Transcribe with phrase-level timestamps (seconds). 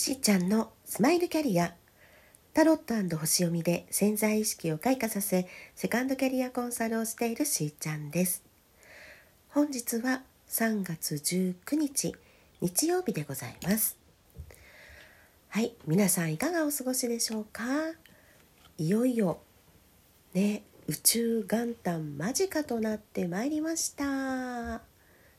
[0.00, 1.74] しーちゃんのスマイルキャリア。
[2.54, 8.42] タロット星読みで潜在意識を開花させセカンドキャリアコンサルをしているしーちゃんです。
[9.50, 12.16] 本日は3月19日
[12.62, 13.98] 日曜日でございます。
[15.50, 17.64] はい皆さんいかがお過ごしでしょうか？
[18.78, 19.42] いよいよ
[20.32, 24.04] ね宇宙元旦間近となってまいりました。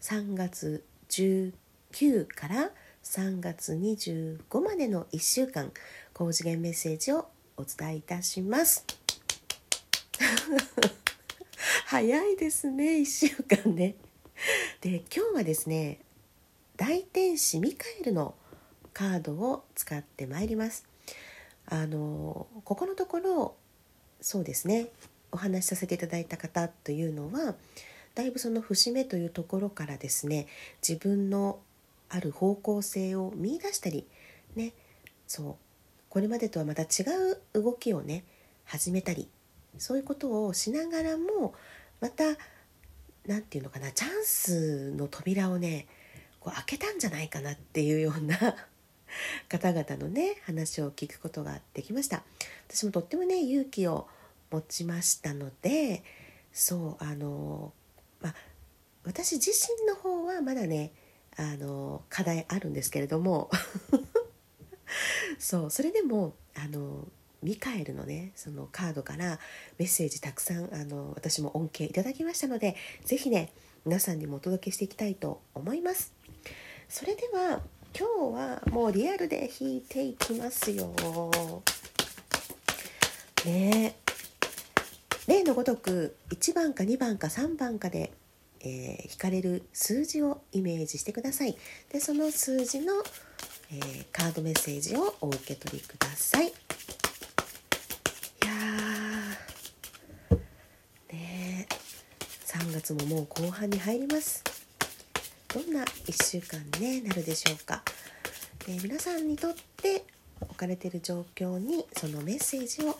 [0.00, 2.72] 3月19から
[3.04, 5.72] 3月25までの1週間
[6.12, 8.84] 高次元メッセージをお伝えいたします。
[11.86, 13.94] 早いですね1週間ね。
[14.80, 16.00] で今日はですね
[16.76, 18.34] 大天使ミカエルの
[18.92, 20.84] カードを使ってまいります。
[21.66, 23.56] あのここのところ
[24.20, 24.88] そうですね
[25.32, 27.54] お話しさせていただいた方というのは
[28.14, 30.46] だいぶその節目というところからですね
[30.86, 31.60] 自分の
[32.08, 34.06] ある方向性を見出したり
[34.56, 34.72] ね。
[35.26, 35.56] そう。
[36.08, 36.86] これまでとはまた違
[37.54, 38.24] う動きをね
[38.64, 39.28] 始めたり
[39.76, 41.54] そういうことをしながらも
[42.00, 42.24] また
[43.26, 45.86] 何て言うのかなチャンスの扉をね
[46.40, 48.36] こう開けたんじゃないかなっていうような
[49.48, 52.24] 方々のね話を聞くことができました。
[52.68, 54.08] 私もとってもね勇気を
[54.50, 56.02] 持ちましたので
[56.52, 57.72] そうあの
[58.20, 58.34] まあ
[59.04, 60.92] 私自身の方はまだね
[61.38, 63.50] あの課題あるんですけれども。
[65.38, 67.06] そうそれでもあの
[67.42, 69.38] ミカエルのねそのカードから
[69.78, 73.52] メッセージたくさんあの私も恩恵いただきましたので是非ね
[73.84, 76.12] 皆さんにもお届けしていきたいと思います。
[76.88, 77.62] それでは
[77.96, 80.92] 今日はもうリアルで弾いていきますよ。
[83.44, 83.94] ね。
[85.26, 88.12] 例のごとく1番か2番か3番かで
[88.60, 91.56] えー、引かれる数字をイメージしてください。
[91.92, 92.94] でその数字の、
[93.70, 96.48] えー、カードメッセージをお受け取りください。
[96.48, 96.50] い
[98.44, 98.52] や
[101.12, 101.66] ね
[102.46, 104.42] 3月ももう後半に入ります。
[105.54, 107.82] どんな1週間に、ね、なるでしょうか、
[108.68, 110.04] えー、皆さんにとって
[110.42, 112.92] 置かれている状況にそのメッセージを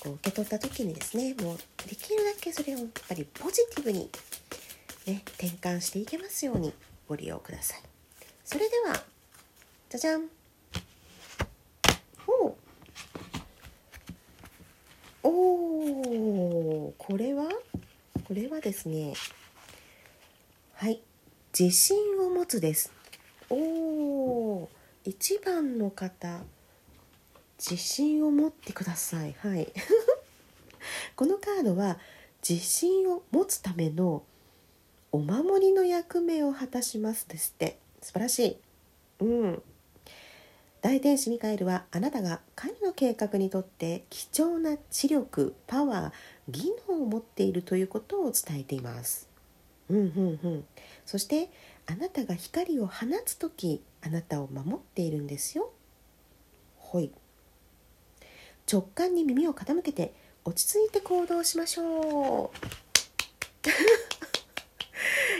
[0.00, 4.10] こう受け取った時にですねもうできるだけそれをやっぱりポジティブに
[5.10, 6.72] ね、転換していけますように
[7.08, 7.80] ご利用ください。
[8.44, 9.02] それでは、
[9.88, 10.28] じゃじゃん。
[12.24, 12.56] ほ
[15.24, 15.28] う。
[15.28, 17.48] おー、これは？
[18.28, 19.14] これはですね、
[20.74, 21.00] はい、
[21.58, 22.92] 自信を持つです。
[23.48, 24.68] おー、
[25.06, 26.38] 1番の方、
[27.58, 29.34] 自信を持ってください。
[29.40, 29.72] はい。
[31.16, 31.98] このカードは
[32.48, 34.22] 自信を持つための
[35.12, 37.78] お守りの役目を果たしますですって。
[38.00, 38.56] 素晴らしい。
[39.20, 39.62] うん。
[40.82, 49.28] 大天使ミカエルはあなたが神の計画にとって貴重な知力パワー技能を持っているということを伝えています。
[49.90, 50.64] うんうんうん。
[51.04, 51.50] そして
[51.86, 55.70] あなたが光を放つ時あなたを守っているんですよ。
[56.78, 57.10] ほい。
[58.70, 62.56] 直感に耳を傾けて落ち着いて行動しましょう。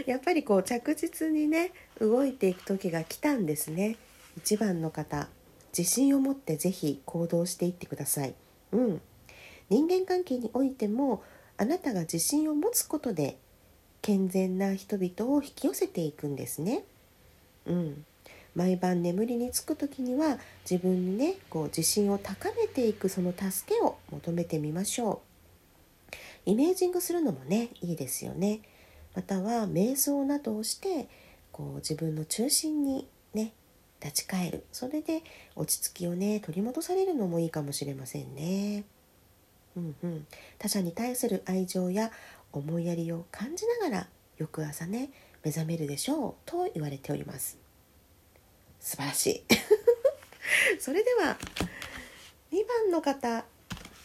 [0.06, 3.96] やっぱりこう着実にね動いていく時が来たんですね。
[4.40, 5.28] 1番の方
[5.76, 8.34] 自信を持って是非行動していってください。
[8.72, 9.00] うん。
[9.68, 11.22] 人間関係においても
[11.56, 13.38] あなたが自信を持つことで
[14.02, 16.84] 健全な人々を引き寄せていくんですね。
[17.66, 18.04] うん。
[18.54, 20.38] 毎晩眠りにつく時には
[20.68, 25.30] 自分にねこう自信を高めていくその助けを求めてみましょう。
[26.46, 28.60] イメージングするのもねいいですよね。
[29.14, 31.08] または瞑想などをして
[31.52, 33.52] こう自分の中心にね
[34.02, 34.64] 立ち返る。
[34.72, 35.22] それで
[35.56, 38.84] 落ち着きをね取り戻されるのもいいかもしれませんね。
[39.76, 40.26] うんうん、
[40.58, 42.10] 他者に対する愛情や
[42.52, 45.10] 思いやりを感じながら翌朝ね
[45.44, 46.34] 目覚めるでしょう。
[46.46, 47.58] と言われております。
[48.80, 49.44] 素晴らしい。
[50.80, 51.36] それでは
[52.50, 53.44] 2番の方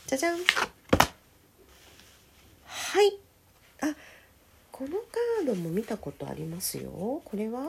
[0.07, 0.39] じゃじゃん。
[2.65, 3.19] はい。
[3.81, 3.95] あ
[4.75, 7.21] このカードも見たことありますよ。
[7.23, 7.61] これは？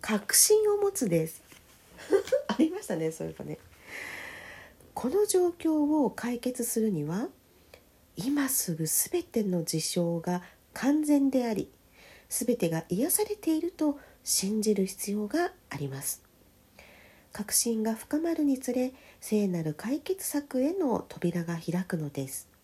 [0.00, 1.42] 確信を持つです。
[2.48, 3.58] ありましたねそういえばね。
[4.94, 7.28] この状況を解決するには
[8.16, 10.42] 今すぐ全ての事象が
[10.72, 11.70] 完全であり
[12.30, 16.22] 全てが癒されていると信じる必要があります。
[17.30, 22.55] 確信が深まるにつれ聖なる解決策への扉が開くのです。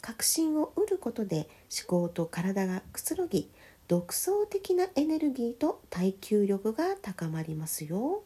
[0.00, 1.48] 確信を得ることで
[1.86, 3.50] 思考と体がくつろぎ
[3.88, 8.22] 独創的なエネルギーと耐久力が高まりますよ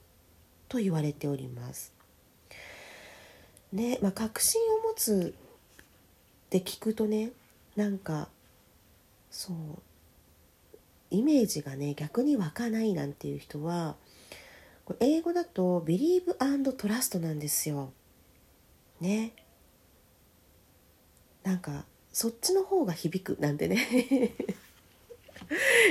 [0.68, 1.94] と言われております。
[3.72, 7.32] ねまあ、確信を持つって聞くとね
[7.74, 8.28] なんか
[9.30, 9.56] そう
[11.10, 13.96] イメージがね逆に湧かないなんていう人は
[15.00, 17.92] 英語だと「Believe and Trust」なんですよ。
[19.00, 19.32] ね。
[21.44, 23.87] なんかそっちの方が響くなんてね。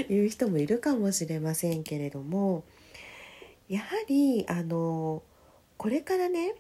[0.10, 2.64] いう人もいるかもしれませんけれども。
[3.70, 5.24] やはりあの
[5.78, 6.56] これからねやっ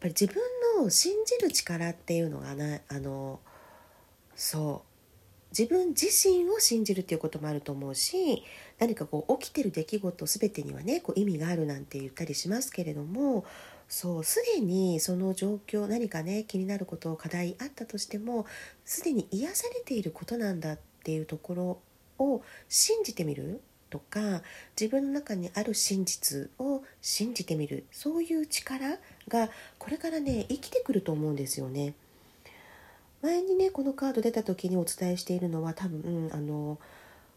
[0.00, 0.36] ぱり自分
[0.78, 3.40] の信じる力っていうのがなあの
[4.36, 4.90] そう。
[5.56, 8.44] 自分自身を信じるっていうこともあると思うし
[8.78, 13.44] 何かこう起きてる出来事全てにはねこう意味があるなんて言ったりしますけれども
[13.92, 18.46] そうすでにその状況何かね気になること課題あったとしても
[18.84, 23.60] すでに癒されていることなんだっていうところを信じてみる？
[23.90, 24.42] とか
[24.80, 27.84] 自分の中にある真実を信じてみる？
[27.90, 31.94] そういう力がこれからね生きてくると思うんですよね。
[33.22, 36.78] 前にねこのカード出た時にお伝えしているのは多分、あの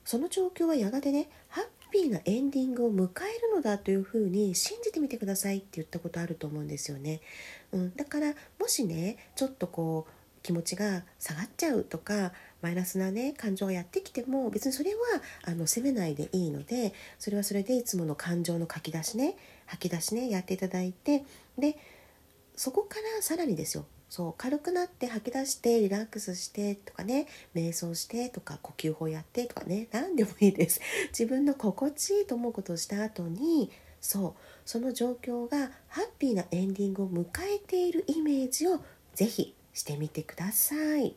[0.05, 7.21] その状況はやがてねハッピーなエンディングを迎えるのだというふうに信じてみてくださいって言ったことあると思うんですよね。
[7.71, 10.11] うん、だからもしねちょっとこう
[10.41, 14.97] 気持ちが下がっちゃうとかマイナスなね感情がやってきても別にそれは
[15.43, 19.35] あの責めないでいいのでそれはそれでいつもの感情の書き出しね
[19.67, 21.23] 吐き出しねやっていただいて
[21.59, 21.77] で
[22.55, 27.25] そこからさらにですよそう軽くなって吐き出してリラックスしてとかね
[27.55, 30.81] 瞑想してとか呼吸法やってとかね何でもいいです。
[31.09, 37.25] 自分の心地いいと思うことをした後にそうその状況がハッピーなエンディングを迎
[37.55, 38.83] えているイメージを
[39.15, 41.15] ぜひしてみてください。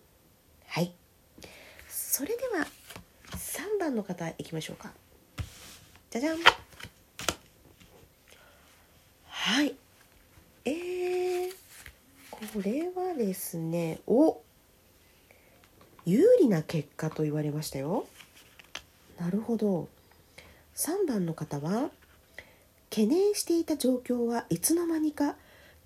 [0.66, 0.94] はい。
[1.90, 2.66] それでは
[3.32, 4.94] 3番の方いきましょうか。
[6.10, 6.38] じゃじゃん。
[9.26, 9.76] はい。
[10.64, 11.35] えー
[12.36, 14.42] これはですねお
[16.04, 18.06] 有利な結果と言われましたよ。
[19.18, 19.88] なるほど。
[20.74, 21.90] 3番の方は
[22.90, 25.36] 懸念していた状況はいつの間にか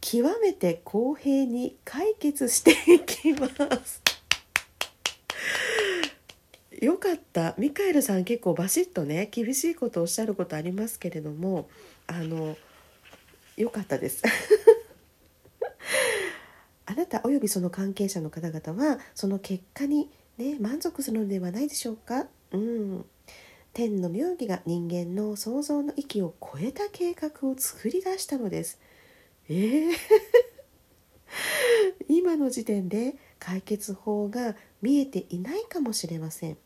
[0.00, 3.49] 極めて公平に解決していきま
[3.85, 4.02] す。
[6.82, 7.55] よかった。
[7.58, 11.70] ミカエルさん結構バシッとね厳しいことをおっしゃることありますけれども
[12.08, 12.56] あの
[13.56, 14.23] よかったです。
[16.90, 22.26] あなたおよびその関係者の方々はその結果に、ね、満足するのではないでしょうか？
[22.50, 23.06] うん
[23.72, 28.81] 天の妙義が人間の想像の域を超えた計画を作り出したのです。
[29.48, 29.90] えー
[32.08, 36.58] 今の時点で解決法が見えていないかもしれません。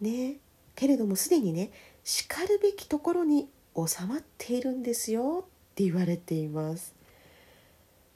[0.00, 0.38] ね
[0.74, 1.70] けれどもすでにね
[2.02, 6.96] しかるべきところに収まっているんですよって言われています。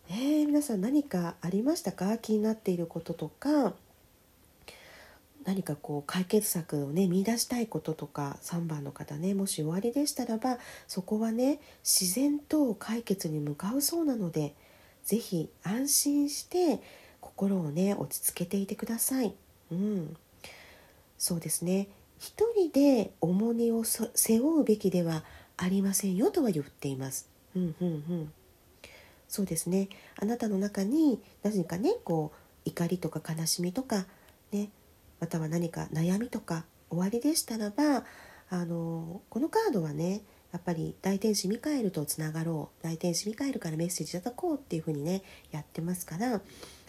[0.09, 2.19] えー、皆さん何かありましたか？
[2.19, 3.75] 気になっていることとか。
[5.45, 10.59] 何かこう解決策をね見出したいこととか3番の方ねもし終わりでしたらば
[10.89, 14.55] そこはね自然と解決に向かうそうなので
[15.05, 16.81] 是非安心して
[17.21, 19.35] 心をね落ち着けていてください。
[19.71, 20.17] うん、
[21.19, 21.89] そうですね。
[22.19, 24.09] 一人で重荷を背
[24.41, 25.25] 負うべきでは
[25.59, 27.29] ありませんよとは言っています。
[27.55, 28.33] うんうんうん。
[29.35, 29.89] そうですね。
[30.17, 34.07] あなたの中に何かねこう怒りとか悲しみとか
[34.53, 34.71] ね
[35.19, 38.05] または何か悩みとか終わりでしたらば
[38.49, 40.23] あのこのカードはね
[40.53, 46.41] やっぱり大天使ミカエルとつながろう大天使ミカエルからメッセージいただこうっていうふうにねやってますから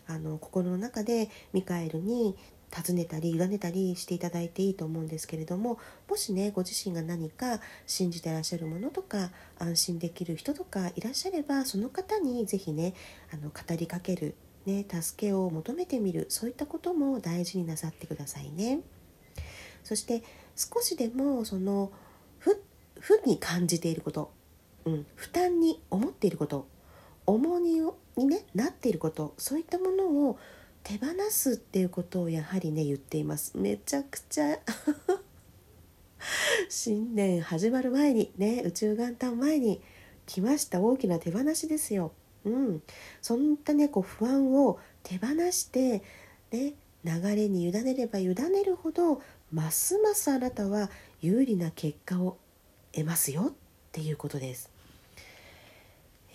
[0.08, 2.38] あの心の中でミカエルに
[2.76, 5.80] 尋ねたり委ねたりしていただいていいと思うんですけれども
[6.10, 12.94] もしねご自身が何か信じてらっしゃるものとか安心できる人とかいらっしゃればその方に是非ね
[13.34, 18.82] あの語りかける、ね、助けを求めてみるそういったことも大事になさってくださいね。
[19.84, 20.24] そして
[20.56, 21.92] 少しでもその
[23.06, 24.32] 負に感じていること、
[24.86, 26.68] うん、負担に思っていること
[27.28, 27.82] 重荷
[28.18, 30.40] に、ね、なっていることそういったものを
[30.86, 34.60] 手放すっていうことをやはりね言っていますめちゃくちゃ
[36.70, 39.82] 新年始まる前にね宇宙元旦前に
[40.28, 42.12] 来ました大きな手放しですよ。
[42.46, 42.84] うん、
[43.20, 46.04] そんなねこう不安を手放して
[46.52, 46.74] ね
[47.04, 52.38] 流れに委ねれば委ねるほどますますあなたは有利な結果を
[52.92, 53.54] 得ますよっ
[53.92, 54.70] ていうことです。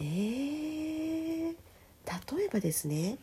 [0.00, 1.54] えー、
[2.36, 3.18] 例えばですね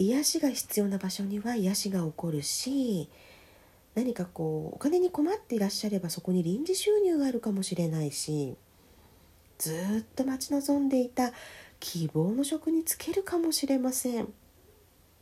[0.00, 3.08] 癒しが必要な場所には癒しが起こるし
[3.94, 8.56] 何かこうお金に困っていらっしゃればそこに臨時収入があるかもしれないし
[9.58, 11.32] ずっと待ち望んでいた
[11.80, 14.28] 希望の職に就けるかもしれません。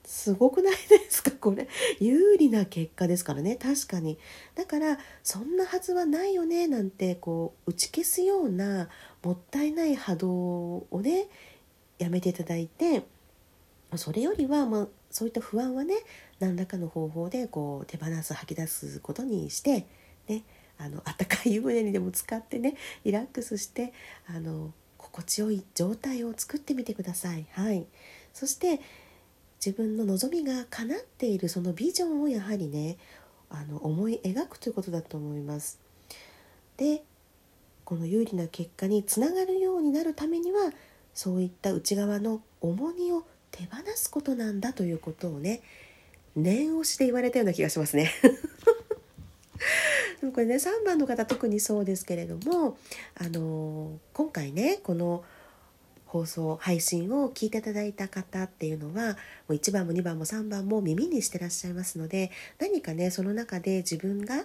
[0.04, 1.32] すごくないですか？
[1.40, 1.68] これ。
[2.00, 3.56] 有利な結果ですからね。
[3.56, 4.16] 確かに。
[4.54, 8.88] だからそんなはずはないよねなんてこう打ち消すような
[9.24, 10.30] もったいない波動
[10.90, 11.28] をね
[11.98, 13.02] やめていただいて
[13.96, 15.94] それよりは、まあ、そういった不安はね
[16.40, 19.86] 何らかの方法でこう手放す吐き出すことにして
[20.28, 20.44] ね
[20.76, 23.92] あの温かい湯船にでも使ってねリラックスして
[24.28, 27.46] あの心地よい状態を作ってみてください。
[27.52, 27.86] はい、
[28.34, 28.80] そして
[29.64, 32.96] 自分の望みが叶っているそのビジョンをやはりね
[33.50, 35.80] あの思い描くということだと思います。
[36.76, 37.02] で
[37.84, 40.72] この有利な結果につながるようになるためには
[41.14, 45.60] そういった内側の重荷を手放すことなんだということをね
[46.36, 48.12] 念押しで言われたような気がしますね。
[50.20, 52.76] でもこれね3番の方特にそうですけれども
[53.14, 55.24] あの今回ねこの
[56.06, 59.16] 放送配信を聞いていただいた方っていうのはも
[59.50, 64.44] う1番も2番も3番も耳にしてらっしゃいますので何かねその中で自分が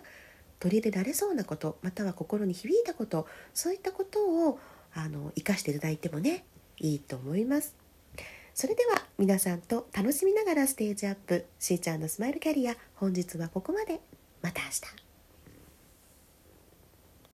[0.59, 4.59] 取り入れられそうなことまたは心に響いたことそういったことを
[4.93, 6.45] あの生かしていただいてもね
[6.79, 7.82] いいと思います。
[8.53, 13.99] それでは皆さんと楽しみながらステージアップしーちゃんのスマイルキャリア本日はここまで。
[14.41, 15.02] また明日。